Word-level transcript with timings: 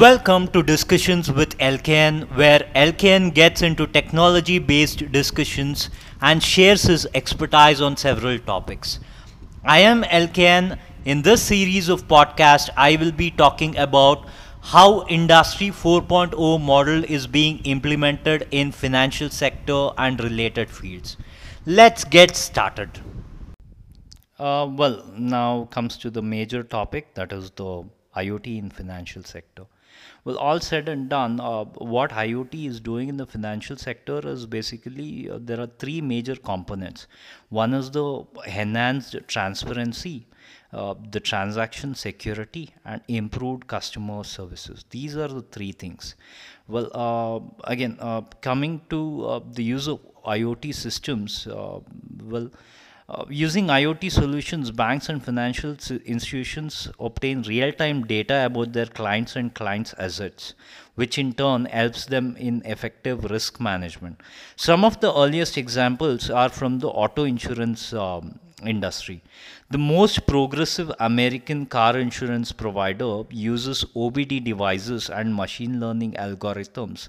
Welcome 0.00 0.46
to 0.52 0.62
Discussions 0.62 1.28
with 1.32 1.58
LKN, 1.58 2.36
where 2.36 2.60
LKN 2.76 3.34
gets 3.34 3.62
into 3.62 3.84
technology 3.84 4.60
based 4.60 5.10
discussions 5.10 5.90
and 6.20 6.40
shares 6.40 6.84
his 6.84 7.08
expertise 7.14 7.80
on 7.80 7.96
several 7.96 8.38
topics. 8.38 9.00
I 9.64 9.80
am 9.80 10.04
LKN. 10.04 10.78
In 11.04 11.22
this 11.22 11.42
series 11.42 11.88
of 11.88 12.06
podcasts, 12.06 12.70
I 12.76 12.94
will 12.94 13.10
be 13.10 13.32
talking 13.32 13.76
about 13.76 14.28
how 14.60 15.04
Industry 15.08 15.70
4.0 15.70 16.60
model 16.60 17.02
is 17.02 17.26
being 17.26 17.58
implemented 17.64 18.46
in 18.52 18.70
financial 18.70 19.30
sector 19.30 19.90
and 19.98 20.22
related 20.22 20.70
fields. 20.70 21.16
Let's 21.66 22.04
get 22.04 22.36
started. 22.36 23.00
Uh, 24.38 24.68
well, 24.70 25.04
now 25.16 25.66
comes 25.72 25.98
to 25.98 26.08
the 26.08 26.22
major 26.22 26.62
topic 26.62 27.14
that 27.14 27.32
is 27.32 27.50
the 27.50 27.82
IoT 28.14 28.58
in 28.58 28.70
financial 28.70 29.24
sector. 29.24 29.64
Well, 30.24 30.36
all 30.36 30.60
said 30.60 30.88
and 30.88 31.08
done, 31.08 31.40
uh, 31.40 31.64
what 31.64 32.10
IoT 32.10 32.66
is 32.66 32.80
doing 32.80 33.08
in 33.08 33.16
the 33.16 33.26
financial 33.26 33.76
sector 33.76 34.20
is 34.28 34.46
basically 34.46 35.30
uh, 35.30 35.38
there 35.40 35.60
are 35.60 35.66
three 35.66 36.00
major 36.00 36.36
components. 36.36 37.06
One 37.48 37.74
is 37.74 37.90
the 37.90 38.24
enhanced 38.46 39.16
transparency, 39.26 40.26
uh, 40.72 40.94
the 41.10 41.20
transaction 41.20 41.94
security, 41.94 42.74
and 42.84 43.00
improved 43.08 43.66
customer 43.66 44.24
services. 44.24 44.84
These 44.90 45.16
are 45.16 45.28
the 45.28 45.42
three 45.42 45.72
things. 45.72 46.14
Well, 46.66 46.90
uh, 46.94 47.40
again, 47.70 47.96
uh, 47.98 48.22
coming 48.42 48.82
to 48.90 49.24
uh, 49.24 49.40
the 49.50 49.64
use 49.64 49.88
of 49.88 50.00
IoT 50.26 50.74
systems, 50.74 51.46
well, 51.46 52.50
uh, 53.10 53.24
using 53.30 53.68
IoT 53.68 54.12
solutions, 54.12 54.70
banks 54.70 55.08
and 55.08 55.24
financial 55.24 55.76
institutions 56.04 56.88
obtain 57.00 57.40
real 57.42 57.72
time 57.72 58.06
data 58.06 58.44
about 58.44 58.74
their 58.74 58.84
clients 58.84 59.34
and 59.34 59.54
clients' 59.54 59.94
assets, 59.98 60.52
which 60.94 61.16
in 61.16 61.32
turn 61.32 61.64
helps 61.64 62.04
them 62.04 62.36
in 62.36 62.60
effective 62.66 63.24
risk 63.30 63.60
management. 63.60 64.20
Some 64.56 64.84
of 64.84 65.00
the 65.00 65.10
earliest 65.14 65.56
examples 65.56 66.28
are 66.28 66.50
from 66.50 66.80
the 66.80 66.88
auto 66.88 67.24
insurance 67.24 67.94
um, 67.94 68.40
industry. 68.62 69.22
The 69.70 69.78
most 69.78 70.26
progressive 70.26 70.92
American 71.00 71.64
car 71.64 71.96
insurance 71.96 72.52
provider 72.52 73.22
uses 73.30 73.84
OBD 73.96 74.44
devices 74.44 75.08
and 75.08 75.34
machine 75.34 75.80
learning 75.80 76.12
algorithms 76.12 77.08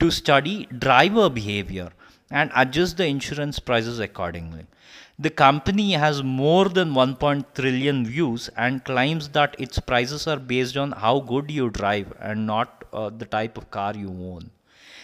to 0.00 0.10
study 0.10 0.66
driver 0.76 1.28
behavior 1.30 1.90
and 2.30 2.50
adjust 2.54 2.96
the 2.96 3.06
insurance 3.06 3.58
prices 3.58 3.98
accordingly. 3.98 4.66
The 5.22 5.28
company 5.28 5.92
has 5.92 6.22
more 6.22 6.70
than 6.70 6.94
1. 6.94 7.44
trillion 7.54 8.06
views 8.06 8.48
and 8.56 8.82
claims 8.82 9.28
that 9.30 9.54
its 9.58 9.78
prices 9.78 10.26
are 10.26 10.38
based 10.38 10.78
on 10.78 10.92
how 10.92 11.20
good 11.20 11.50
you 11.50 11.68
drive 11.68 12.14
and 12.18 12.46
not 12.46 12.84
uh, 12.90 13.10
the 13.10 13.26
type 13.26 13.58
of 13.58 13.70
car 13.70 13.94
you 13.94 14.08
own. 14.08 14.50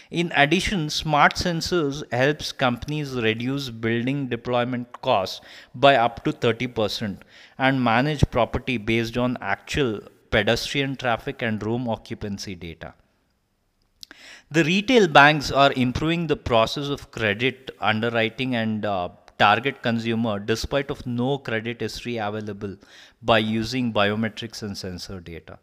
In 0.09 0.31
addition, 0.35 0.89
smart 0.89 1.35
sensors 1.35 2.01
helps 2.11 2.51
companies 2.51 3.13
reduce 3.13 3.69
building 3.69 4.27
deployment 4.27 4.91
costs 5.03 5.39
by 5.75 5.95
up 5.95 6.23
to 6.23 6.33
30% 6.33 7.19
and 7.59 7.83
manage 7.83 8.23
property 8.31 8.77
based 8.77 9.19
on 9.19 9.37
actual 9.39 9.99
pedestrian 10.31 10.95
traffic 10.95 11.43
and 11.43 11.63
room 11.63 11.87
occupancy 11.87 12.55
data. 12.55 12.95
The 14.49 14.63
retail 14.63 15.07
banks 15.07 15.51
are 15.51 15.73
improving 15.73 16.25
the 16.25 16.37
process 16.37 16.87
of 16.87 17.11
credit 17.11 17.69
underwriting 17.79 18.55
and 18.55 18.83
uh, 18.83 19.09
target 19.39 19.81
consumer 19.81 20.39
despite 20.39 20.89
of 20.89 21.05
no 21.05 21.37
credit 21.37 21.81
history 21.81 22.17
available 22.17 22.75
by 23.21 23.37
using 23.37 23.93
biometrics 23.93 24.63
and 24.63 24.77
sensor 24.77 25.19
data. 25.19 25.59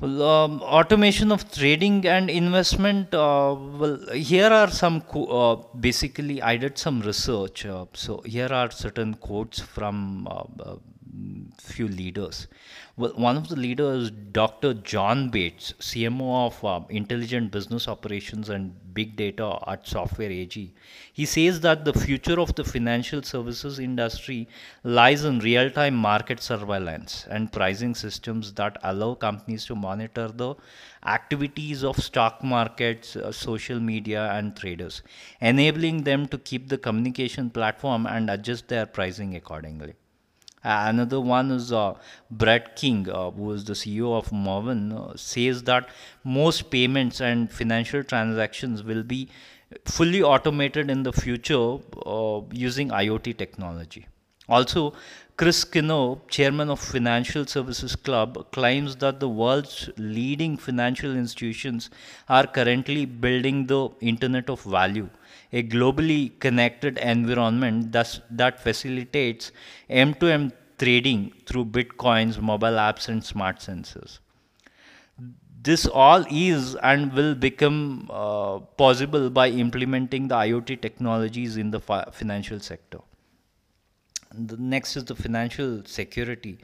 Well, 0.00 0.22
um, 0.22 0.60
automation 0.60 1.30
of 1.30 1.50
trading 1.52 2.04
and 2.04 2.28
investment. 2.28 3.14
Uh, 3.14 3.54
well, 3.54 3.98
here 4.12 4.48
are 4.48 4.68
some 4.68 5.04
uh, 5.14 5.56
basically 5.78 6.42
I 6.42 6.56
did 6.56 6.76
some 6.76 7.00
research. 7.00 7.64
Uh, 7.64 7.86
so 7.92 8.20
here 8.26 8.48
are 8.52 8.72
certain 8.72 9.14
quotes 9.14 9.60
from 9.60 10.26
uh, 10.28 10.44
uh, 10.60 10.76
few 11.60 11.88
leaders. 11.88 12.46
Well, 12.96 13.12
one 13.14 13.36
of 13.36 13.48
the 13.48 13.56
leaders, 13.56 14.10
Dr. 14.10 14.74
John 14.74 15.28
Bates, 15.28 15.72
CMO 15.80 16.46
of 16.46 16.64
uh, 16.64 16.86
Intelligent 16.88 17.50
Business 17.50 17.88
Operations 17.88 18.48
and 18.48 18.72
Big 18.94 19.16
Data 19.16 19.58
at 19.66 19.86
Software 19.86 20.30
AG, 20.30 20.72
he 21.12 21.26
says 21.26 21.60
that 21.60 21.84
the 21.84 21.92
future 21.92 22.38
of 22.38 22.54
the 22.54 22.64
financial 22.64 23.22
services 23.22 23.78
industry 23.78 24.48
lies 24.84 25.24
in 25.24 25.40
real 25.40 25.70
time 25.70 25.94
market 25.94 26.40
surveillance 26.40 27.26
and 27.28 27.52
pricing 27.52 27.94
systems 27.94 28.52
that 28.54 28.76
allow 28.82 29.14
companies 29.14 29.64
to 29.66 29.74
monitor 29.74 30.28
the 30.28 30.54
activities 31.04 31.82
of 31.82 31.96
stock 31.96 32.42
markets, 32.44 33.16
uh, 33.16 33.32
social 33.32 33.80
media, 33.80 34.30
and 34.32 34.56
traders, 34.56 35.02
enabling 35.40 36.04
them 36.04 36.26
to 36.28 36.38
keep 36.38 36.68
the 36.68 36.78
communication 36.78 37.50
platform 37.50 38.06
and 38.06 38.30
adjust 38.30 38.68
their 38.68 38.86
pricing 38.86 39.34
accordingly. 39.34 39.94
Another 40.64 41.20
one 41.20 41.50
is 41.50 41.72
uh, 41.72 41.94
Brett 42.30 42.74
King, 42.74 43.08
uh, 43.10 43.30
who 43.30 43.52
is 43.52 43.64
the 43.64 43.74
CEO 43.74 44.16
of 44.16 44.32
Moven, 44.32 44.92
uh, 44.92 45.12
says 45.14 45.62
that 45.64 45.90
most 46.24 46.70
payments 46.70 47.20
and 47.20 47.52
financial 47.52 48.02
transactions 48.02 48.82
will 48.82 49.02
be 49.02 49.28
fully 49.84 50.22
automated 50.22 50.90
in 50.90 51.02
the 51.02 51.12
future 51.12 51.78
uh, 52.06 52.40
using 52.50 52.88
IoT 52.88 53.36
technology. 53.36 54.06
Also, 54.48 54.94
Chris 55.36 55.58
Skinner, 55.58 56.16
chairman 56.28 56.70
of 56.70 56.78
Financial 56.78 57.44
Services 57.44 57.96
Club, 57.96 58.50
claims 58.52 58.96
that 58.96 59.18
the 59.18 59.28
world's 59.28 59.90
leading 59.96 60.56
financial 60.56 61.16
institutions 61.16 61.90
are 62.28 62.46
currently 62.46 63.04
building 63.04 63.66
the 63.66 63.88
Internet 64.00 64.48
of 64.48 64.62
Value 64.62 65.08
a 65.52 65.62
globally 65.62 66.38
connected 66.40 66.98
environment 66.98 67.92
that 67.92 68.60
facilitates 68.60 69.52
M2M 69.88 70.52
trading 70.78 71.32
through 71.46 71.64
bitcoins, 71.66 72.40
mobile 72.40 72.78
apps, 72.88 73.08
and 73.08 73.24
smart 73.24 73.58
sensors. 73.58 74.18
This 75.62 75.86
all 75.86 76.26
is 76.30 76.74
and 76.76 77.12
will 77.12 77.34
become 77.34 78.10
uh, 78.12 78.58
possible 78.82 79.30
by 79.30 79.48
implementing 79.48 80.28
the 80.28 80.34
IoT 80.34 80.80
technologies 80.82 81.56
in 81.56 81.70
the 81.70 81.80
fi- 81.80 82.04
financial 82.12 82.60
sector. 82.60 82.98
The 84.36 84.56
next 84.56 84.96
is 84.96 85.04
the 85.04 85.14
financial 85.14 85.82
security. 85.84 86.58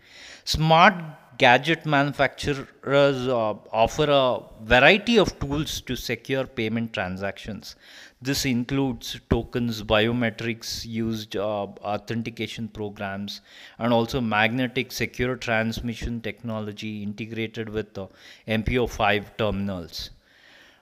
Smart 0.44 0.94
gadget 1.38 1.86
manufacturers 1.86 3.28
uh, 3.28 3.54
offer 3.72 4.06
a 4.10 4.40
variety 4.62 5.18
of 5.18 5.38
tools 5.38 5.80
to 5.82 5.96
secure 5.96 6.44
payment 6.44 6.92
transactions. 6.92 7.76
This 8.20 8.44
includes 8.44 9.18
tokens, 9.30 9.82
biometrics 9.82 10.84
used 10.84 11.36
uh, 11.36 11.68
authentication 11.92 12.68
programs, 12.68 13.40
and 13.78 13.92
also 13.92 14.20
magnetic 14.20 14.92
secure 14.92 15.36
transmission 15.36 16.20
technology 16.20 17.02
integrated 17.02 17.70
with 17.70 17.96
uh, 17.96 18.08
mPOS 18.46 19.24
terminals. 19.38 20.10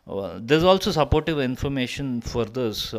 Uh, 0.08 0.40
there's 0.42 0.64
also 0.64 0.90
supportive 0.90 1.38
information 1.38 2.20
for 2.20 2.44
this. 2.44 2.94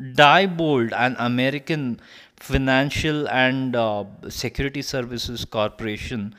Diebold, 0.00 0.92
an 0.92 1.16
American 1.18 2.00
financial 2.36 3.28
and 3.28 3.76
uh, 3.76 4.04
security 4.28 4.82
services 4.82 5.44
corporation, 5.44 6.34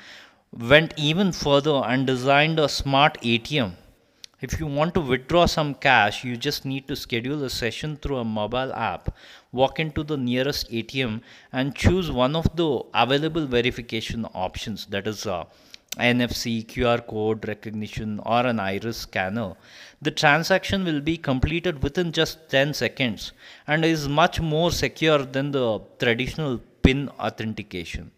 went 0.51 0.93
even 0.97 1.31
further 1.31 1.81
and 1.85 2.05
designed 2.07 2.59
a 2.59 2.67
smart 2.67 3.17
ATM 3.21 3.73
if 4.41 4.59
you 4.59 4.65
want 4.65 4.95
to 4.95 5.01
withdraw 5.01 5.45
some 5.45 5.75
cash, 5.75 6.23
you 6.23 6.35
just 6.35 6.65
need 6.65 6.87
to 6.87 6.95
schedule 6.95 7.43
a 7.43 7.49
session 7.49 7.95
through 7.95 8.17
a 8.17 8.23
mobile 8.23 8.73
app, 8.73 9.15
walk 9.51 9.79
into 9.79 10.03
the 10.03 10.17
nearest 10.17 10.67
ATM, 10.71 11.21
and 11.53 11.75
choose 11.75 12.09
one 12.11 12.35
of 12.35 12.55
the 12.55 12.81
available 12.95 13.45
verification 13.45 14.25
options. 14.33 14.87
That 14.87 15.07
is, 15.07 15.27
uh, 15.27 15.45
NFC, 15.97 16.65
QR 16.65 17.05
code 17.05 17.47
recognition, 17.47 18.19
or 18.25 18.45
an 18.45 18.59
iris 18.59 18.97
scanner. 18.97 19.53
The 20.01 20.11
transaction 20.11 20.83
will 20.85 21.01
be 21.01 21.17
completed 21.17 21.83
within 21.83 22.11
just 22.11 22.49
10 22.49 22.73
seconds 22.73 23.33
and 23.67 23.83
is 23.83 24.07
much 24.07 24.39
more 24.39 24.71
secure 24.71 25.19
than 25.19 25.51
the 25.51 25.81
traditional 25.99 26.61
PIN 26.81 27.09
authentication. 27.19 28.11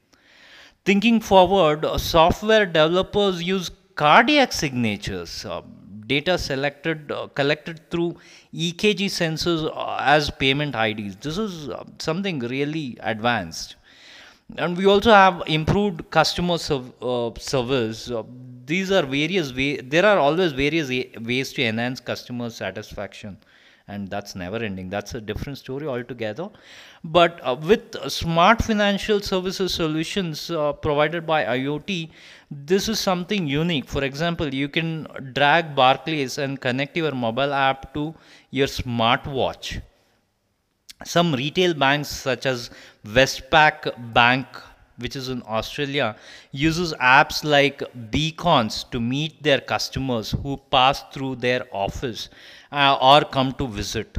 Thinking 0.85 1.19
forward, 1.19 1.85
software 1.97 2.65
developers 2.65 3.41
use 3.41 3.71
cardiac 3.95 4.51
signatures. 4.51 5.45
Uh, 5.45 5.61
data 6.07 6.37
selected 6.37 7.11
uh, 7.11 7.27
collected 7.27 7.89
through 7.89 8.15
EKG 8.53 9.05
sensors 9.05 9.65
uh, 9.75 9.97
as 10.01 10.29
payment 10.29 10.75
IDs. 10.75 11.15
This 11.17 11.37
is 11.37 11.69
uh, 11.69 11.83
something 11.99 12.39
really 12.39 12.97
advanced. 13.01 13.75
And 14.57 14.77
we 14.77 14.85
also 14.85 15.11
have 15.11 15.43
improved 15.47 16.09
customer 16.11 16.57
uh, 17.01 17.31
service. 17.39 18.11
Uh, 18.11 18.23
these 18.65 18.91
are 18.91 19.03
various 19.03 19.53
ways, 19.53 19.81
there 19.83 20.05
are 20.05 20.17
always 20.17 20.51
various 20.51 20.89
ways 20.89 21.53
to 21.53 21.63
enhance 21.63 21.99
customer 21.99 22.49
satisfaction. 22.49 23.37
And 23.87 24.09
that's 24.09 24.33
never 24.33 24.57
ending. 24.57 24.89
That's 24.89 25.13
a 25.13 25.19
different 25.19 25.57
story 25.57 25.87
altogether. 25.87 26.49
But 27.03 27.41
uh, 27.43 27.57
with 27.61 27.97
smart 28.09 28.61
financial 28.61 29.19
services 29.19 29.73
solutions 29.73 30.49
uh, 30.49 30.71
provided 30.71 31.25
by 31.25 31.43
iot 31.43 32.09
this 32.49 32.87
is 32.87 32.99
something 32.99 33.47
unique. 33.47 33.89
For 33.89 34.03
example 34.03 34.53
you 34.53 34.69
can 34.69 35.07
drag 35.33 35.75
barclays 35.75 36.37
and 36.37 36.61
connect 36.61 36.95
your 36.95 37.11
mobile 37.11 37.53
app 37.53 37.93
to 37.95 38.15
your 38.51 38.67
smartwatch 38.67 39.81
some 41.03 41.33
retail 41.33 41.73
banks 41.73 42.09
such 42.09 42.45
as 42.45 42.69
westpac 43.05 43.91
bank 44.13 44.47
which 44.97 45.15
is 45.15 45.29
in 45.29 45.41
australia 45.43 46.15
uses 46.51 46.93
apps 46.93 47.43
like 47.43 47.81
beacons 48.11 48.83
to 48.91 48.99
meet 48.99 49.41
their 49.41 49.59
customers 49.59 50.31
who 50.43 50.57
pass 50.75 51.03
through 51.13 51.35
their 51.35 51.65
office 51.71 52.29
uh, 52.73 52.97
or 53.01 53.21
come 53.21 53.53
to 53.53 53.67
visit. 53.67 54.17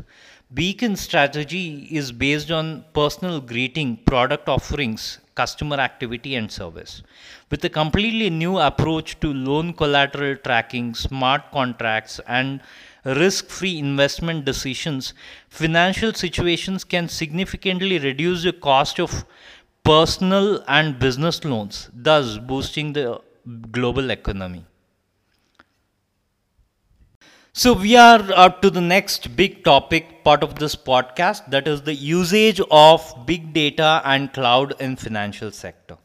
Beacon 0.53 0.95
strategy 0.95 1.89
is 1.91 2.13
based 2.13 2.51
on 2.51 2.85
personal 2.93 3.41
greeting, 3.41 3.97
product 4.07 4.49
offerings, 4.49 5.19
customer 5.35 5.77
activity, 5.77 6.37
and 6.37 6.51
service. 6.51 7.03
With 7.51 7.65
a 7.65 7.69
completely 7.69 8.31
new 8.31 8.59
approach 8.59 9.19
to 9.21 9.33
loan 9.33 9.73
collateral 9.73 10.37
tracking, 10.37 10.95
smart 10.95 11.51
contracts, 11.51 12.21
and 12.29 12.61
risk 13.05 13.49
free 13.49 13.79
investment 13.79 14.45
decisions, 14.45 15.15
financial 15.49 16.13
situations 16.13 16.85
can 16.85 17.09
significantly 17.09 17.99
reduce 17.99 18.43
the 18.43 18.53
cost 18.53 18.99
of 18.99 19.25
personal 19.85 20.63
and 20.67 20.99
business 20.99 21.45
loans, 21.45 21.91
thus 21.93 22.39
boosting 22.39 22.93
the 22.93 23.21
global 23.71 24.11
economy. 24.11 24.65
So, 27.53 27.73
we 27.73 27.97
are 27.97 28.33
up 28.33 28.63
to 28.63 28.71
the 28.71 28.81
next 28.81 29.37
big 29.37 29.65
topic 29.65 30.25
part 30.25 30.43
of 30.43 30.57
this 30.59 30.77
podcast 30.77 31.51
that 31.51 31.67
is 31.69 31.83
the 31.83 31.95
usage 31.95 32.61
of 32.71 33.27
big 33.27 33.53
data 33.53 34.03
and 34.05 34.33
cloud 34.33 34.75
in 34.81 34.97
financial 34.97 35.51
sector. 35.51 35.97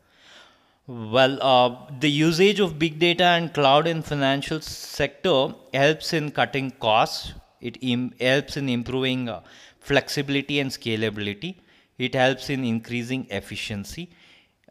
Well, 0.90 1.38
uh, 1.42 1.92
the 2.00 2.10
usage 2.10 2.60
of 2.60 2.80
big 2.80 2.98
data 2.98 3.24
and 3.24 3.54
cloud 3.54 3.86
in 3.86 4.02
financial 4.02 4.60
sector 4.60 5.54
helps 5.72 6.14
in 6.14 6.32
cutting 6.32 6.72
costs. 6.72 7.34
It 7.62 7.78
Im- 7.82 8.14
helps 8.20 8.58
in 8.58 8.68
improving 8.68 9.30
uh, 9.30 9.42
flexibility 9.80 10.60
and 10.60 10.72
scalability. 10.72 11.58
It 12.00 12.16
helps 12.16 12.50
in 12.50 12.66
increasing 12.66 13.28
efficiency. 13.30 14.10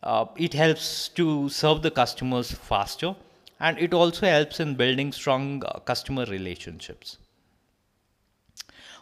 Uh, 0.03 0.26
it 0.37 0.55
helps 0.55 1.09
to 1.11 1.49
serve 1.49 1.82
the 1.82 1.91
customers 1.93 2.50
faster 2.50 3.14
and 3.61 3.79
it 3.79 3.94
also 3.94 4.26
helps 4.26 4.59
in 4.59 4.75
building 4.75 5.12
strong 5.12 5.62
uh, 5.67 5.79
customer 5.79 6.25
relationships. 6.25 7.19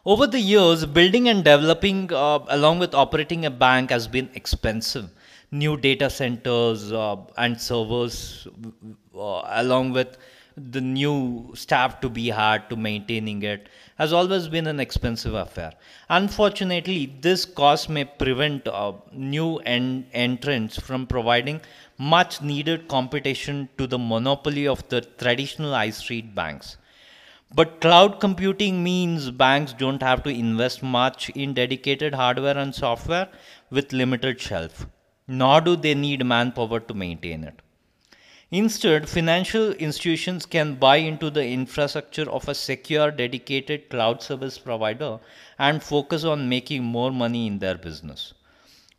Over 0.05 0.27
the 0.27 0.41
years, 0.41 0.85
building 0.85 1.29
and 1.29 1.43
developing 1.43 2.13
uh, 2.13 2.41
along 2.49 2.79
with 2.79 2.95
operating 2.95 3.47
a 3.47 3.51
bank 3.51 3.91
has 3.91 4.07
been 4.07 4.29
expensive. 4.35 5.11
New 5.51 5.77
data 5.77 6.11
centers 6.11 6.93
uh, 6.93 7.17
and 7.37 7.61
servers, 7.61 8.49
uh, 9.17 9.43
along 9.45 9.93
with 9.93 10.19
the 10.57 10.81
new 10.81 11.53
staff 11.55 12.01
to 12.01 12.09
be 12.09 12.31
hired 12.31 12.69
to 12.71 12.77
maintaining 12.77 13.43
it, 13.43 13.69
has 13.97 14.13
always 14.13 14.49
been 14.49 14.67
an 14.67 14.81
expensive 14.81 15.35
affair. 15.35 15.73
Unfortunately, 16.09 17.15
this 17.21 17.45
cost 17.45 17.89
may 17.89 18.05
prevent 18.05 18.67
uh, 18.67 18.93
new 19.13 19.59
en- 19.59 20.07
entrants 20.13 20.81
from 20.81 21.07
providing 21.07 21.61
much 21.99 22.43
needed 22.43 22.89
competition 22.89 23.69
to 23.79 23.87
the 23.87 23.99
monopoly 23.99 24.67
of 24.67 24.89
the 24.89 25.01
traditional 25.01 25.73
high 25.73 25.91
street 25.91 26.35
banks. 26.35 26.77
But 27.55 27.81
cloud 27.81 28.19
computing 28.19 28.83
means 28.83 29.31
banks 29.31 29.73
don't 29.73 30.03
have 30.03 30.23
to 30.25 30.31
invest 30.31 30.83
much 30.83 31.31
in 31.31 31.55
dedicated 31.55 32.15
hardware 32.15 32.59
and 32.59 32.75
software 32.75 33.29
with 33.71 33.93
limited 33.93 34.41
shelf, 34.41 34.87
nor 35.29 35.61
do 35.61 35.77
they 35.77 35.95
need 35.95 36.25
manpower 36.25 36.81
to 36.81 36.95
maintain 36.95 37.45
it. 37.45 37.61
Instead, 38.53 39.09
financial 39.09 39.73
institutions 39.73 40.47
can 40.47 40.77
buy 40.77 40.97
into 40.97 41.31
the 41.31 41.45
infrastructure 41.45 42.31
of 42.31 42.49
a 42.49 42.55
secure, 42.55 43.11
dedicated 43.11 43.89
cloud 43.91 44.23
service 44.23 44.57
provider 44.57 45.19
and 45.59 45.83
focus 45.83 46.23
on 46.23 46.49
making 46.49 46.85
more 46.85 47.11
money 47.11 47.49
in 47.49 47.59
their 47.59 47.77
business. 47.77 48.35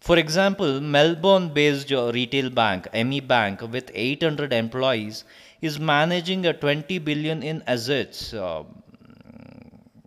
For 0.02 0.18
example, 0.18 0.82
Melbourne 0.82 1.54
based 1.54 1.92
retail 1.92 2.50
bank, 2.50 2.88
ME 2.94 3.22
Bank, 3.22 3.62
with 3.62 3.90
800 3.94 4.52
employees, 4.52 5.24
is 5.62 5.80
managing 5.80 6.46
a 6.46 6.54
20 6.54 7.00
billion 7.00 7.42
in 7.42 7.64
assets 7.68 8.34
uh, 8.34 8.64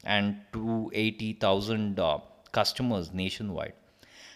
and 0.05 0.37
280,000 0.53 1.99
uh, 1.99 2.19
customers 2.53 3.13
nationwide. 3.13 3.73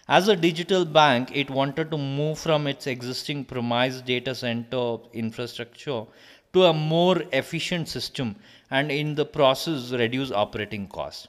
As 0.07 0.29
a 0.29 0.37
digital 0.37 0.85
bank, 0.85 1.31
it 1.35 1.49
wanted 1.49 1.91
to 1.91 1.97
move 1.97 2.39
from 2.39 2.67
its 2.67 2.87
existing 2.87 3.47
premise 3.47 4.03
data 4.03 4.35
center 4.35 4.99
infrastructure 5.15 6.05
to 6.53 6.65
a 6.65 6.75
more 6.75 7.23
efficient 7.33 7.89
system 7.89 8.37
and 8.71 8.93
in 8.93 9.15
the 9.15 9.25
process 9.25 9.93
reduce 9.93 10.31
operating 10.31 10.89
costs. 10.89 11.29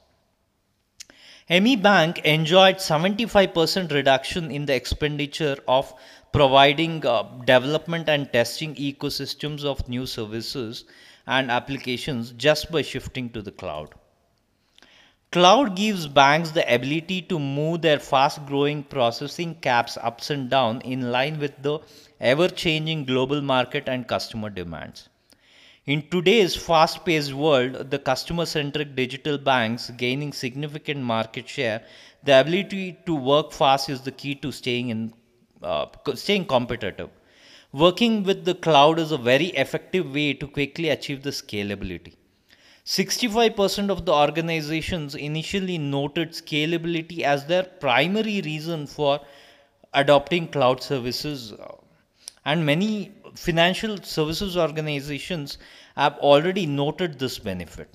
ME 1.49 1.77
Bank 1.77 2.19
enjoyed 2.25 2.75
75% 2.75 3.93
reduction 3.93 4.51
in 4.51 4.65
the 4.65 4.75
expenditure 4.75 5.57
of 5.69 5.93
providing 6.33 7.05
uh, 7.05 7.23
development 7.45 8.09
and 8.09 8.33
testing 8.33 8.75
ecosystems 8.75 9.63
of 9.63 9.87
new 9.87 10.05
services 10.05 10.83
and 11.27 11.49
applications 11.49 12.31
just 12.31 12.69
by 12.71 12.81
shifting 12.81 13.29
to 13.29 13.41
the 13.41 13.51
cloud. 13.51 13.95
Cloud 15.31 15.75
gives 15.75 16.07
banks 16.07 16.51
the 16.51 16.73
ability 16.73 17.21
to 17.23 17.37
move 17.37 17.81
their 17.81 17.99
fast 17.99 18.45
growing 18.45 18.83
processing 18.83 19.55
caps 19.55 19.97
ups 20.01 20.29
and 20.29 20.49
down 20.49 20.81
in 20.81 21.11
line 21.11 21.39
with 21.39 21.61
the 21.61 21.79
ever 22.19 22.47
changing 22.47 23.05
global 23.05 23.41
market 23.41 23.89
and 23.89 24.07
customer 24.07 24.49
demands. 24.49 25.09
In 25.85 26.07
today's 26.09 26.55
fast 26.55 27.05
paced 27.05 27.33
world, 27.33 27.91
the 27.91 27.99
customer 27.99 28.45
centric 28.45 28.95
digital 28.95 29.37
banks 29.37 29.89
gaining 29.91 30.33
significant 30.33 31.01
market 31.01 31.47
share, 31.47 31.83
the 32.23 32.39
ability 32.39 32.97
to 33.05 33.13
work 33.13 33.51
fast 33.51 33.89
is 33.89 34.01
the 34.01 34.11
key 34.11 34.35
to 34.35 34.51
staying, 34.51 34.89
in, 34.89 35.13
uh, 35.61 35.85
staying 36.15 36.45
competitive. 36.45 37.09
Working 37.71 38.23
with 38.23 38.45
the 38.45 38.55
cloud 38.55 38.97
is 38.99 39.11
a 39.11 39.17
very 39.17 39.47
effective 39.47 40.11
way 40.13 40.33
to 40.33 40.47
quickly 40.47 40.89
achieve 40.89 41.21
the 41.21 41.29
scalability. 41.29 42.13
65% 42.85 43.89
of 43.89 44.05
the 44.05 44.13
organizations 44.13 45.15
initially 45.15 45.77
noted 45.77 46.31
scalability 46.31 47.21
as 47.21 47.45
their 47.47 47.63
primary 47.63 48.41
reason 48.41 48.85
for 48.85 49.19
adopting 49.93 50.47
cloud 50.47 50.83
services 50.83 51.53
and 52.45 52.63
many 52.65 53.11
financial 53.33 53.97
services 53.97 54.55
organizations 54.55 55.57
have 55.95 56.17
already 56.19 56.65
noted 56.67 57.17
this 57.17 57.39
benefit. 57.39 57.89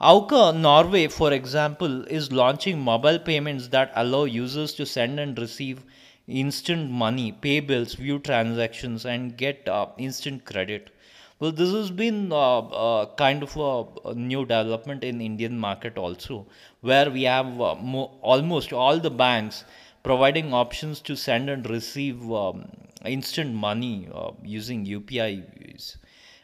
Aukra 0.00 0.54
Norway, 0.54 1.08
for 1.08 1.32
example, 1.32 2.04
is 2.06 2.30
launching 2.30 2.78
mobile 2.78 3.18
payments 3.18 3.68
that 3.68 3.92
allow 3.94 4.24
users 4.24 4.74
to 4.74 4.84
send 4.84 5.18
and 5.18 5.38
receive 5.38 5.82
instant 6.26 6.90
money, 6.90 7.32
pay 7.32 7.60
bills, 7.60 7.94
view 7.94 8.18
transactions, 8.18 9.04
and 9.04 9.36
get 9.36 9.68
uh, 9.68 9.86
instant 9.98 10.44
credit. 10.44 10.90
Well, 11.40 11.52
this 11.52 11.72
has 11.72 11.90
been 11.90 12.32
uh, 12.32 12.58
uh, 12.58 13.14
kind 13.16 13.42
of 13.42 13.56
a, 13.56 14.10
a, 14.10 14.14
new 14.14 14.44
development 14.44 15.02
in 15.02 15.22
Indian 15.22 15.58
market 15.58 15.96
also, 15.96 16.46
where 16.82 17.10
we 17.10 17.22
have 17.22 17.58
uh, 17.58 17.74
mo- 17.76 18.18
almost 18.20 18.74
all 18.74 18.98
the 18.98 19.10
banks 19.10 19.64
providing 20.02 20.52
options 20.52 21.00
to 21.00 21.16
send 21.16 21.48
and 21.48 21.68
receive 21.70 22.30
um, 22.30 22.70
instant 23.06 23.54
money 23.54 24.06
uh, 24.14 24.32
using 24.44 24.84
UPI 24.84 25.42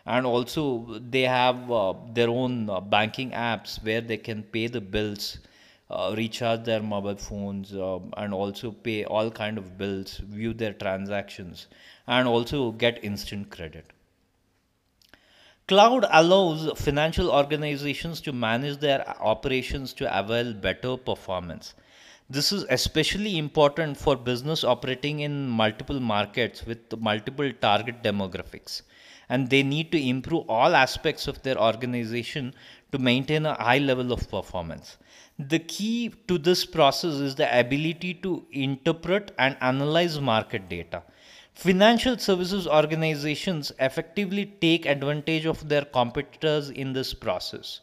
and 0.07 0.25
also 0.25 0.99
they 1.11 1.23
have 1.23 1.71
uh, 1.71 1.93
their 2.15 2.31
own 2.31 2.71
uh, 2.71 2.81
banking 2.81 3.33
apps 3.33 3.85
where 3.85 4.01
they 4.01 4.17
can 4.17 4.43
pay 4.45 4.67
the 4.67 4.81
bills 4.81 5.39
uh, 5.91 6.15
recharge 6.17 6.65
their 6.65 6.83
mobile 6.83 7.17
phones 7.17 7.75
um, 7.75 8.15
and 8.17 8.33
also 8.33 8.71
pay 8.71 9.05
all 9.05 9.31
kind 9.31 9.59
of 9.59 9.77
bills 9.77 10.17
view 10.19 10.55
their 10.55 10.73
transactions 10.73 11.67
and 12.07 12.27
also 12.27 12.73
get 12.73 13.05
instant 13.05 13.51
credit 13.51 13.93
cloud 15.69 16.07
allows 16.11 16.71
financial 16.79 17.31
organizations 17.31 18.21
to 18.21 18.33
manage 18.33 18.79
their 18.79 19.09
operations 19.21 19.93
to 19.93 20.19
avail 20.19 20.53
better 20.53 20.97
performance 20.97 21.75
this 22.29 22.51
is 22.51 22.65
especially 22.71 23.39
important 23.39 23.97
for 23.97 24.17
business 24.17 24.65
operating 24.65 25.21
in 25.21 25.49
multiple 25.49 26.01
markets 26.01 26.67
with 26.67 26.99
multiple 26.99 27.53
target 27.61 28.03
demographics. 28.03 28.83
And 29.29 29.49
they 29.49 29.63
need 29.63 29.93
to 29.93 30.09
improve 30.09 30.51
all 30.51 30.75
aspects 30.75 31.29
of 31.29 31.41
their 31.43 31.57
organization 31.57 32.53
to 32.91 32.99
maintain 32.99 33.47
a 33.47 33.55
high 33.55 33.79
level 33.79 34.13
of 34.13 34.29
performance. 34.29 34.97
The 35.39 35.61
key 35.61 36.15
to 36.27 36.37
this 36.37 36.65
process 36.65 37.15
is 37.15 37.37
the 37.37 37.59
ability 37.59 38.15
to 38.25 38.45
interpret 38.51 39.31
and 39.39 39.57
analyze 39.61 40.21
market 40.21 40.69
data. 40.69 41.05
Financial 41.57 42.19
services 42.19 42.67
organizations 42.67 43.73
effectively 43.81 44.45
take 44.61 44.85
advantage 44.85 45.47
of 45.47 45.71
their 45.71 45.87
competitors 45.87 46.69
in 46.69 46.93
this 46.93 47.15
process 47.15 47.81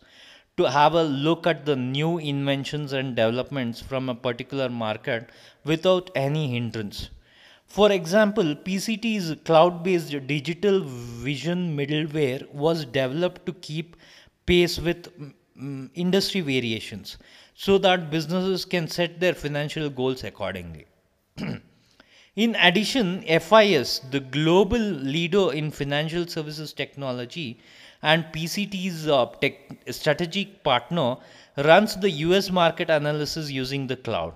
to 0.57 0.69
have 0.69 0.93
a 0.93 1.01
look 1.01 1.47
at 1.47 1.65
the 1.65 1.75
new 1.75 2.19
inventions 2.19 2.93
and 2.93 3.15
developments 3.15 3.81
from 3.81 4.09
a 4.09 4.13
particular 4.13 4.69
market 4.69 5.27
without 5.65 6.11
any 6.13 6.51
hindrance. 6.51 7.09
For 7.65 7.91
example, 7.91 8.55
PCT's 8.55 9.41
cloud 9.43 9.81
based 9.81 10.11
digital 10.27 10.81
vision 10.83 11.75
middleware 11.75 12.47
was 12.51 12.85
developed 12.85 13.47
to 13.47 13.53
keep 13.53 13.95
pace 14.45 14.77
with 14.77 15.07
um, 15.57 15.89
industry 15.95 16.41
variations 16.41 17.17
so 17.55 17.79
that 17.79 18.11
businesses 18.11 18.65
can 18.65 18.87
set 18.87 19.19
their 19.19 19.33
financial 19.33 19.89
goals 19.89 20.23
accordingly. 20.23 20.85
in 22.35 22.55
addition, 22.55 23.21
FIS, 23.21 23.99
the 24.09 24.19
global 24.19 24.79
leader 24.79 25.53
in 25.53 25.69
financial 25.69 26.25
services 26.25 26.73
technology 26.73 27.59
and 28.01 28.25
PCT's 28.33 29.07
uh, 29.07 29.27
tech 29.39 29.53
strategic 29.91 30.63
partner, 30.63 31.17
runs 31.57 31.95
the 31.95 32.09
US 32.09 32.49
market 32.49 32.89
analysis 32.89 33.51
using 33.51 33.85
the 33.85 33.95
cloud. 33.95 34.33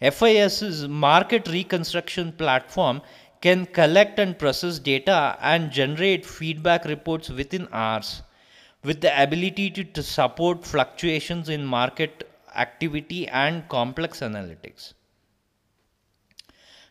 FIS's 0.00 0.88
market 0.88 1.46
reconstruction 1.48 2.32
platform 2.32 3.02
can 3.42 3.66
collect 3.66 4.18
and 4.18 4.38
process 4.38 4.78
data 4.78 5.36
and 5.40 5.70
generate 5.70 6.24
feedback 6.24 6.86
reports 6.86 7.28
within 7.28 7.68
hours 7.70 8.22
with 8.82 9.02
the 9.02 9.22
ability 9.22 9.70
to, 9.70 9.84
to 9.84 10.02
support 10.02 10.64
fluctuations 10.64 11.50
in 11.50 11.66
market 11.66 12.30
activity 12.54 13.28
and 13.28 13.68
complex 13.68 14.20
analytics. 14.20 14.94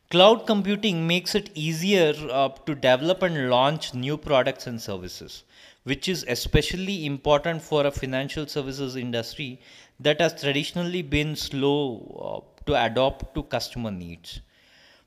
Cloud 0.10 0.48
computing 0.48 1.06
makes 1.06 1.36
it 1.36 1.52
easier 1.54 2.14
uh, 2.32 2.50
to 2.66 2.74
develop 2.74 3.22
and 3.22 3.50
launch 3.50 3.94
new 3.94 4.18
products 4.18 4.66
and 4.68 4.82
services, 4.82 5.44
which 5.84 6.08
is 6.08 6.26
especially 6.28 7.06
important 7.06 7.62
for 7.62 7.86
a 7.86 7.92
financial 7.92 8.48
services 8.48 8.96
industry 8.96 9.60
that 10.00 10.20
has 10.22 10.40
traditionally 10.40 11.02
been 11.04 11.36
slow 11.36 12.46
uh, 12.46 12.64
to 12.66 12.74
adapt 12.86 13.36
to 13.36 13.44
customer 13.44 13.92
needs. 13.92 14.42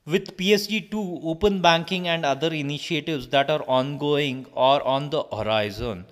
With 0.05 0.37
PSD2, 0.37 1.21
open 1.25 1.61
banking 1.61 2.09
and 2.09 2.25
other 2.25 2.53
initiatives 2.53 3.29
that 3.29 3.51
are 3.51 3.65
ongoing 3.69 4.47
or 4.53 4.83
on 4.83 5.11
the 5.11 5.25
horizon, 5.25 6.07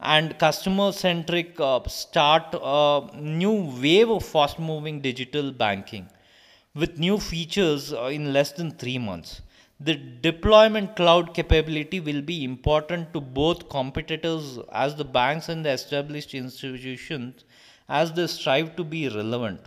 and 0.00 0.38
customer 0.38 0.92
centric 0.92 1.58
uh, 1.60 1.80
start 1.88 2.54
a 2.54 3.08
new 3.14 3.74
wave 3.80 4.10
of 4.10 4.24
fast 4.24 4.58
moving 4.58 5.00
digital 5.00 5.52
banking 5.52 6.08
with 6.76 6.98
new 6.98 7.18
features 7.18 7.92
uh, 7.92 8.04
in 8.04 8.32
less 8.32 8.52
than 8.52 8.70
3 8.70 8.98
months. 8.98 9.40
The 9.80 9.94
deployment 9.94 10.96
cloud 10.96 11.34
capability 11.34 12.00
will 12.00 12.22
be 12.22 12.44
important 12.44 13.12
to 13.14 13.20
both 13.20 13.68
competitors 13.68 14.58
as 14.72 14.94
the 14.94 15.04
banks 15.04 15.48
and 15.48 15.64
the 15.64 15.70
established 15.70 16.34
institutions 16.34 17.44
as 17.88 18.12
they 18.12 18.26
strive 18.26 18.76
to 18.76 18.84
be 18.84 19.08
relevant. 19.08 19.60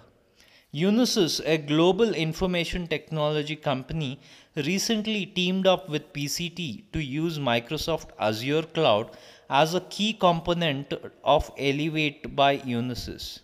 Unisys, 0.74 1.42
a 1.46 1.58
global 1.58 2.14
information 2.14 2.86
technology 2.88 3.56
company, 3.56 4.20
recently 4.56 5.26
teamed 5.26 5.66
up 5.66 5.90
with 5.90 6.14
PCT 6.14 6.92
to 6.94 7.00
use 7.04 7.40
Microsoft 7.40 8.10
Azure 8.20 8.62
Cloud 8.62 9.10
as 9.50 9.74
a 9.74 9.82
key 9.82 10.14
component 10.14 10.94
of 11.24 11.52
Elevate 11.58 12.36
by 12.36 12.58
Unisys, 12.60 13.40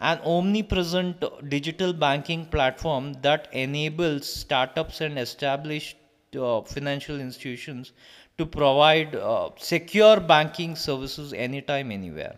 an 0.00 0.18
omnipresent 0.24 1.22
digital 1.48 1.92
banking 1.92 2.46
platform 2.46 3.12
that 3.22 3.48
enables 3.52 4.26
startups 4.26 5.00
and 5.00 5.18
established 5.18 5.96
uh, 6.38 6.62
financial 6.62 7.20
institutions 7.20 7.92
to 8.38 8.46
provide 8.46 9.14
uh, 9.14 9.50
secure 9.58 10.18
banking 10.18 10.74
services 10.74 11.32
anytime, 11.32 11.90
anywhere. 11.90 12.36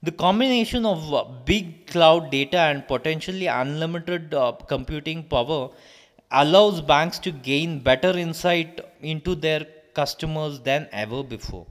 The 0.00 0.12
combination 0.12 0.86
of 0.86 1.12
uh, 1.12 1.24
big 1.44 1.88
cloud 1.88 2.30
data 2.30 2.58
and 2.58 2.86
potentially 2.86 3.48
unlimited 3.48 4.32
uh, 4.32 4.52
computing 4.52 5.24
power 5.24 5.70
allows 6.30 6.80
banks 6.80 7.18
to 7.20 7.32
gain 7.32 7.80
better 7.80 8.16
insight 8.16 8.80
into 9.00 9.34
their 9.34 9.66
customers 9.94 10.60
than 10.60 10.88
ever 10.92 11.24
before. 11.24 11.66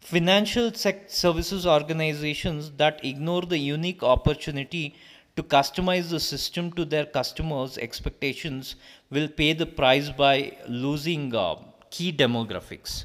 Financial 0.00 0.72
services 0.74 1.66
organizations 1.66 2.70
that 2.72 3.04
ignore 3.04 3.42
the 3.42 3.58
unique 3.58 4.02
opportunity 4.02 4.96
to 5.36 5.42
customize 5.42 6.08
the 6.10 6.18
system 6.18 6.72
to 6.72 6.84
their 6.84 7.04
customers' 7.04 7.78
expectations 7.78 8.74
will 9.10 9.28
pay 9.28 9.52
the 9.52 9.66
price 9.66 10.10
by 10.10 10.56
losing 10.66 11.34
uh, 11.34 11.54
key 11.90 12.12
demographics. 12.12 13.04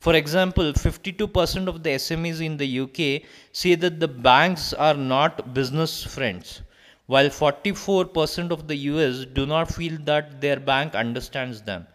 For 0.00 0.14
example, 0.14 0.72
52% 0.72 1.68
of 1.68 1.82
the 1.82 1.90
SMEs 1.90 2.40
in 2.40 2.56
the 2.56 2.80
UK 2.80 3.22
say 3.52 3.74
that 3.76 4.00
the 4.00 4.08
banks 4.08 4.72
are 4.72 4.94
not 4.94 5.54
business 5.54 6.02
friends, 6.02 6.62
while 7.06 7.28
44% 7.28 8.50
of 8.50 8.66
the 8.66 8.76
US 8.76 9.26
do 9.26 9.46
not 9.46 9.72
feel 9.72 9.98
that 10.04 10.40
their 10.40 10.58
bank 10.58 10.94
understands 10.94 11.62
them. 11.62 11.86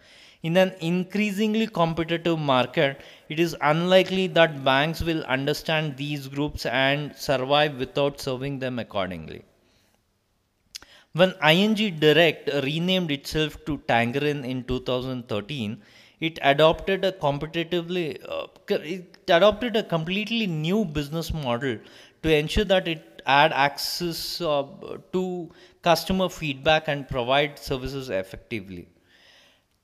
In 0.45 0.57
an 0.57 0.73
increasingly 0.79 1.65
competitive 1.65 2.37
market, 2.37 3.01
it 3.29 3.39
is 3.39 3.55
unlikely 3.61 4.27
that 4.27 4.63
banks 4.63 5.01
will 5.01 5.23
understand 5.23 5.97
these 5.97 6.27
groups 6.27 6.67
and 6.67 7.15
survive 7.15 7.79
without 7.79 8.21
serving 8.21 8.59
them 8.59 8.77
accordingly. 8.77 9.41
When 11.13 11.33
ING 11.43 11.97
Direct 11.99 12.47
renamed 12.63 13.09
itself 13.09 13.57
to 13.65 13.79
Tangerine 13.87 14.45
in 14.45 14.63
2013, 14.65 15.81
it 16.19 16.37
adopted 16.43 17.03
a 17.03 17.11
competitively 17.11 18.07
uh, 18.29 18.45
it 18.69 19.17
adopted 19.27 19.75
a 19.75 19.81
completely 19.81 20.45
new 20.45 20.85
business 20.85 21.33
model 21.33 21.79
to 22.21 22.35
ensure 22.35 22.65
that 22.65 22.87
it 22.87 23.23
had 23.25 23.51
access 23.51 24.41
uh, 24.41 24.63
to 25.11 25.49
customer 25.81 26.29
feedback 26.29 26.87
and 26.87 27.09
provide 27.09 27.57
services 27.57 28.11
effectively 28.11 28.87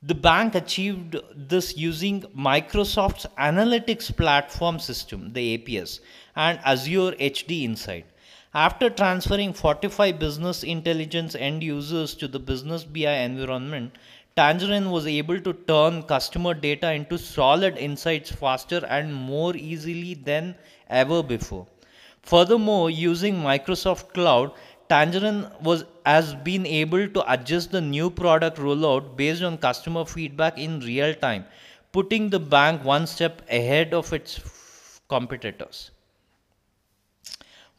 the 0.04 0.16
bank 0.16 0.56
achieved 0.56 1.16
this 1.36 1.78
using 1.78 2.22
Microsoft's 2.36 3.28
analytics 3.38 4.16
platform 4.18 4.80
system, 4.80 5.32
the 5.34 5.60
APS, 5.60 6.00
and 6.36 6.60
Azure 6.66 7.12
HD 7.12 7.62
Insight. 7.62 8.08
After 8.52 8.90
transferring 8.90 9.54
45 9.54 10.18
business 10.18 10.64
intelligence 10.64 11.36
end 11.36 11.62
users 11.62 12.16
to 12.16 12.28
the 12.28 12.40
business 12.40 12.84
BI 12.84 13.12
environment, 13.12 13.96
Tangerine 14.36 14.90
was 14.90 15.06
able 15.06 15.40
to 15.40 15.54
turn 15.54 16.02
customer 16.02 16.56
data 16.56 16.92
into 16.92 17.20
solid 17.20 17.78
insights 17.78 18.32
faster 18.32 18.84
and 18.90 19.14
more 19.14 19.56
easily 19.56 20.16
than 20.16 20.56
ever 20.90 21.22
before. 21.22 21.68
Furthermore, 22.24 22.90
using 22.90 23.36
Microsoft 23.36 24.14
Cloud, 24.14 24.52
Tangerine 24.92 25.48
was 25.62 25.86
has 26.06 26.34
been 26.36 26.66
able 26.66 27.08
to 27.08 27.22
adjust 27.34 27.72
the 27.72 27.80
new 27.80 28.10
product 28.10 28.58
rollout 28.58 29.16
based 29.16 29.42
on 29.42 29.58
customer 29.58 30.04
feedback 30.04 30.58
in 30.58 30.82
real 30.82 31.14
time, 31.14 31.46
putting 31.94 32.30
the 32.30 32.40
bank 32.40 32.84
one 32.84 33.08
step 33.08 33.42
ahead 33.50 33.94
of 33.94 34.12
its 34.12 34.42
competitors. 35.08 35.92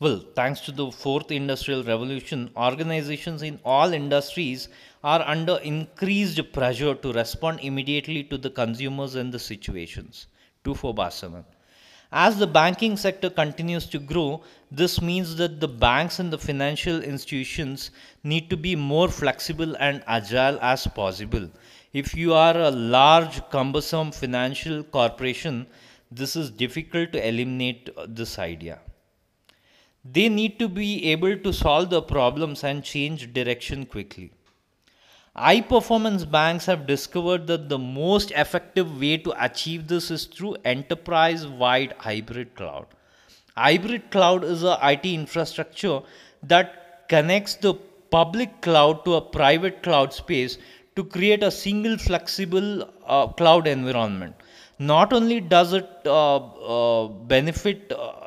Well, 0.00 0.24
thanks 0.34 0.62
to 0.62 0.72
the 0.72 0.90
fourth 0.90 1.30
industrial 1.30 1.84
revolution, 1.84 2.50
organizations 2.56 3.42
in 3.42 3.60
all 3.62 3.92
industries 3.92 4.68
are 5.04 5.22
under 5.36 5.58
increased 5.58 6.40
pressure 6.52 6.94
to 6.94 7.12
respond 7.12 7.60
immediately 7.60 8.24
to 8.24 8.38
the 8.38 8.50
consumers 8.50 9.16
and 9.16 9.32
the 9.32 9.38
situations. 9.38 10.28
2 10.64 10.74
for 10.74 10.94
Barcelona. 10.94 11.44
As 12.14 12.38
the 12.38 12.46
banking 12.46 12.98
sector 12.98 13.30
continues 13.30 13.86
to 13.86 13.98
grow, 13.98 14.42
this 14.70 15.00
means 15.00 15.36
that 15.36 15.60
the 15.60 15.68
banks 15.68 16.18
and 16.18 16.30
the 16.30 16.36
financial 16.36 17.02
institutions 17.02 17.90
need 18.22 18.50
to 18.50 18.56
be 18.56 18.76
more 18.76 19.08
flexible 19.08 19.74
and 19.80 20.04
agile 20.06 20.58
as 20.60 20.86
possible. 20.86 21.48
If 21.94 22.14
you 22.14 22.34
are 22.34 22.56
a 22.56 22.70
large, 22.70 23.40
cumbersome 23.48 24.12
financial 24.12 24.82
corporation, 24.82 25.66
this 26.10 26.36
is 26.36 26.50
difficult 26.50 27.12
to 27.12 27.26
eliminate 27.26 27.88
this 28.08 28.38
idea. 28.38 28.80
They 30.04 30.28
need 30.28 30.58
to 30.58 30.68
be 30.68 31.10
able 31.12 31.38
to 31.38 31.52
solve 31.52 31.88
the 31.88 32.02
problems 32.02 32.62
and 32.62 32.84
change 32.84 33.32
direction 33.32 33.86
quickly. 33.86 34.32
High 35.34 35.62
performance 35.62 36.26
banks 36.26 36.66
have 36.66 36.86
discovered 36.86 37.46
that 37.46 37.70
the 37.70 37.78
most 37.78 38.32
effective 38.32 39.00
way 39.00 39.16
to 39.16 39.32
achieve 39.42 39.88
this 39.88 40.10
is 40.10 40.26
through 40.26 40.56
enterprise 40.62 41.46
wide 41.46 41.94
hybrid 41.96 42.54
cloud. 42.54 42.86
Hybrid 43.56 44.10
cloud 44.10 44.44
is 44.44 44.62
a 44.62 44.78
IT 44.82 45.06
infrastructure 45.06 46.00
that 46.42 47.08
connects 47.08 47.54
the 47.54 47.72
public 48.10 48.60
cloud 48.60 49.06
to 49.06 49.14
a 49.14 49.22
private 49.22 49.82
cloud 49.82 50.12
space 50.12 50.58
to 50.96 51.02
create 51.02 51.42
a 51.42 51.50
single 51.50 51.96
flexible 51.96 52.86
uh, 53.06 53.26
cloud 53.28 53.66
environment. 53.66 54.34
Not 54.78 55.14
only 55.14 55.40
does 55.40 55.72
it 55.72 55.88
uh, 56.04 56.36
uh, 56.36 57.08
benefit 57.08 57.90
uh, 57.90 58.21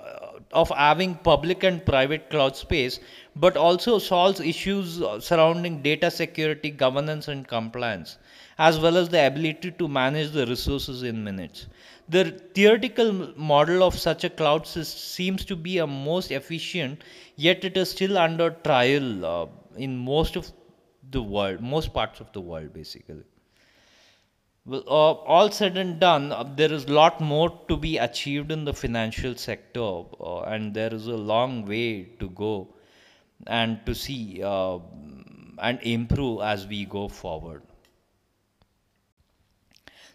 of 0.56 0.70
having 0.70 1.16
public 1.16 1.64
and 1.64 1.86
private 1.86 2.30
cloud 2.30 2.56
space, 2.56 3.00
but 3.36 3.58
also 3.58 4.00
solves 4.00 4.40
issues 4.40 5.02
surrounding 5.20 5.82
data 5.82 6.10
security, 6.10 6.72
governance, 6.72 7.28
and 7.28 7.48
compliance. 7.48 8.18
as 8.58 8.80
well 8.80 8.98
as 8.98 9.10
the 9.10 9.26
ability 9.28 9.72
to 9.72 9.88
manage 9.88 10.32
the 10.32 10.46
resources 10.46 11.04
in 11.04 11.24
minutes. 11.24 11.68
The 12.10 12.32
theoretical 12.54 13.12
model 13.36 13.84
of 13.84 13.98
such 13.98 14.24
a 14.24 14.30
cloud 14.30 14.66
system 14.68 15.00
seems 15.16 15.46
to 15.46 15.56
be 15.56 15.78
a 15.80 15.88
most 15.88 16.32
efficient, 16.32 17.04
yet 17.36 17.66
it 17.66 17.78
is 17.78 17.90
still 17.90 18.18
under 18.18 18.52
trial 18.52 19.26
uh, 19.26 19.48
in 19.78 19.98
most 19.98 20.36
of 20.36 20.52
the 21.12 21.22
world, 21.22 21.62
most 21.62 21.94
parts 21.94 22.20
of 22.20 22.32
the 22.34 22.42
world, 22.42 22.74
basically. 22.74 23.24
Well, 24.68 24.84
uh, 24.88 25.12
all 25.34 25.52
said 25.52 25.78
and 25.78 26.00
done, 26.00 26.32
uh, 26.32 26.44
there 26.44 26.74
is 26.74 26.86
a 26.86 26.92
lot 26.92 27.22
more 27.22 27.52
to 27.68 27.78
be 27.78 28.00
achieved 28.00 28.52
in 28.52 28.66
the 28.66 28.74
financial 28.74 29.36
sector, 29.36 30.04
uh, 30.20 30.42
and 30.42 30.74
there 30.74 30.92
is 30.92 31.06
a 31.06 31.16
long 31.16 31.66
way 31.68 32.06
to 32.20 32.30
go 32.30 32.74
and 33.46 33.86
to 33.86 33.94
see 33.94 34.42
uh, 34.44 34.80
and 35.60 35.80
improve 35.84 36.42
as 36.42 36.66
we 36.66 36.84
go 36.86 37.08
forward. 37.08 37.62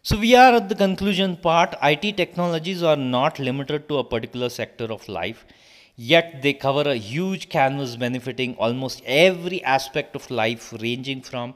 So 0.03 0.19
we 0.19 0.35
are 0.35 0.55
at 0.55 0.69
the 0.69 0.75
conclusion 0.75 1.37
part. 1.37 1.77
IT 1.81 2.17
technologies 2.17 2.83
are 2.83 2.97
not 2.97 3.39
limited 3.39 3.89
to 3.89 3.99
a 3.99 4.05
particular 4.05 4.49
sector 4.49 4.87
of 4.87 5.09
life, 5.09 5.47
yet 5.95 6.43
they 6.43 6.55
cover 6.55 6.89
a 6.89 6.97
huge 6.97 7.51
canvas 7.51 7.95
benefiting 7.95 8.57
almost 8.57 9.01
every 9.07 9.63
aspect 9.63 10.17
of 10.17 10.29
life, 10.29 10.73
ranging 10.73 11.23
from 11.23 11.55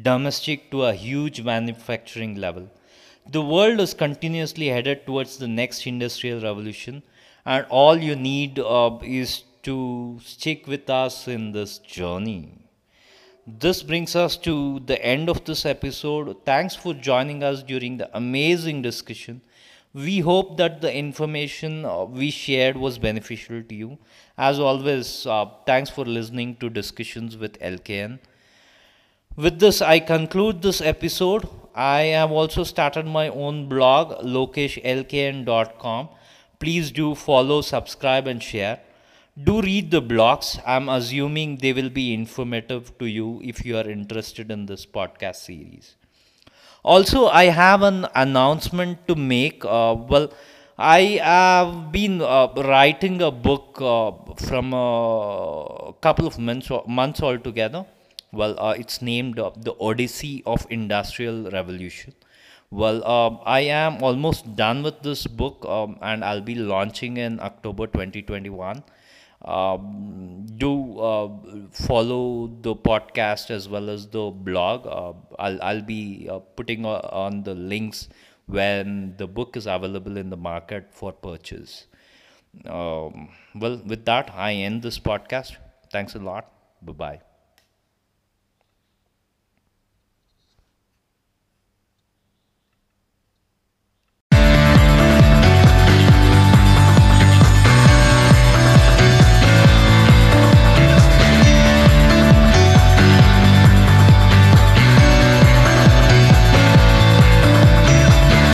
domestic 0.00 0.70
to 0.70 0.84
a 0.84 0.94
huge 0.94 1.42
manufacturing 1.42 2.36
level. 2.36 2.68
The 3.30 3.42
world 3.42 3.80
is 3.80 3.94
continuously 3.94 4.68
headed 4.68 5.06
towards 5.06 5.36
the 5.36 5.48
next 5.48 5.86
industrial 5.86 6.40
revolution, 6.40 7.02
and 7.44 7.66
all 7.68 7.96
you 7.96 8.16
need 8.16 8.58
uh, 8.58 8.98
is 9.02 9.44
to 9.62 10.18
stick 10.22 10.66
with 10.66 10.90
us 10.90 11.28
in 11.28 11.52
this 11.52 11.78
journey. 11.78 12.62
This 13.46 13.82
brings 13.82 14.14
us 14.14 14.36
to 14.38 14.80
the 14.80 15.04
end 15.04 15.28
of 15.28 15.44
this 15.44 15.66
episode. 15.66 16.44
Thanks 16.44 16.76
for 16.76 16.94
joining 16.94 17.42
us 17.42 17.62
during 17.62 17.96
the 17.96 18.08
amazing 18.16 18.82
discussion. 18.82 19.40
We 19.92 20.20
hope 20.20 20.56
that 20.56 20.80
the 20.80 20.94
information 20.94 21.84
uh, 21.84 22.04
we 22.04 22.30
shared 22.30 22.76
was 22.76 22.98
beneficial 22.98 23.62
to 23.62 23.74
you. 23.74 23.98
As 24.38 24.58
always, 24.58 25.26
uh, 25.26 25.46
thanks 25.66 25.90
for 25.90 26.04
listening 26.04 26.56
to 26.56 26.70
Discussions 26.70 27.36
with 27.36 27.58
LKN. 27.60 28.20
With 29.36 29.58
this, 29.60 29.80
I 29.80 29.98
conclude 29.98 30.62
this 30.62 30.80
episode. 30.80 31.48
I 31.74 32.00
have 32.20 32.30
also 32.30 32.64
started 32.64 33.06
my 33.06 33.28
own 33.28 33.68
blog, 33.68 34.22
lokeshlkn.com. 34.24 36.08
Please 36.58 36.90
do 36.90 37.14
follow, 37.14 37.60
subscribe, 37.60 38.26
and 38.26 38.42
share 38.42 38.80
do 39.40 39.62
read 39.62 39.90
the 39.90 40.02
blogs. 40.02 40.60
I'm 40.66 40.88
assuming 40.88 41.56
they 41.56 41.72
will 41.72 41.88
be 41.88 42.12
informative 42.12 42.96
to 42.98 43.06
you 43.06 43.40
if 43.42 43.64
you 43.64 43.76
are 43.76 43.88
interested 43.88 44.50
in 44.50 44.66
this 44.66 44.84
podcast 44.84 45.36
series. 45.36 45.96
Also, 46.84 47.28
I 47.28 47.44
have 47.44 47.82
an 47.82 48.06
announcement 48.14 49.06
to 49.08 49.14
make. 49.14 49.64
Uh, 49.64 49.96
well, 49.96 50.32
I 50.76 51.20
have 51.22 51.92
been 51.92 52.20
uh, 52.20 52.48
writing 52.56 53.22
a 53.22 53.30
book 53.30 53.78
uh, 53.80 54.10
from 54.46 54.74
a 54.74 55.92
couple 56.00 56.26
of 56.26 56.38
months, 56.38 56.70
months 56.86 57.22
altogether. 57.22 57.86
Well, 58.32 58.58
uh, 58.58 58.74
it's 58.78 59.02
named 59.02 59.38
uh, 59.38 59.50
The 59.56 59.74
Odyssey 59.78 60.42
of 60.46 60.66
Industrial 60.70 61.50
Revolution. 61.50 62.14
Well, 62.70 63.02
uh, 63.04 63.36
I 63.44 63.60
am 63.60 64.02
almost 64.02 64.56
done 64.56 64.82
with 64.82 65.02
this 65.02 65.26
book 65.26 65.64
um, 65.66 65.98
and 66.00 66.24
I'll 66.24 66.40
be 66.40 66.54
launching 66.54 67.18
in 67.18 67.38
October 67.40 67.86
2021 67.86 68.82
um, 69.44 70.46
do 70.56 70.98
uh, 70.98 71.28
follow 71.72 72.46
the 72.60 72.74
podcast 72.74 73.50
as 73.50 73.68
well 73.68 73.90
as 73.90 74.06
the 74.08 74.30
blog. 74.30 74.86
Uh, 74.86 75.12
I'll, 75.38 75.62
I'll 75.62 75.82
be 75.82 76.28
uh, 76.30 76.38
putting 76.38 76.84
on 76.86 77.42
the 77.42 77.54
links 77.54 78.08
when 78.46 79.14
the 79.16 79.26
book 79.26 79.56
is 79.56 79.66
available 79.66 80.16
in 80.16 80.30
the 80.30 80.36
market 80.36 80.88
for 80.92 81.12
purchase. 81.12 81.86
Um, 82.66 83.30
well, 83.54 83.80
with 83.84 84.04
that, 84.04 84.30
I 84.34 84.52
end 84.54 84.82
this 84.82 84.98
podcast. 84.98 85.56
Thanks 85.90 86.14
a 86.14 86.18
lot. 86.18 86.50
Bye 86.82 86.92
bye. 86.92 87.31